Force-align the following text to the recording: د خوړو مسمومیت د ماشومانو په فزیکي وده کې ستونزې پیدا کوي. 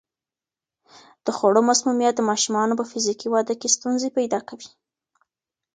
د 1.25 1.27
خوړو 1.37 1.61
مسمومیت 1.71 2.13
د 2.17 2.21
ماشومانو 2.29 2.77
په 2.79 2.85
فزیکي 2.91 3.27
وده 3.29 3.53
کې 3.59 3.73
ستونزې 3.75 4.09
پیدا 4.17 4.39
کوي. 4.49 4.69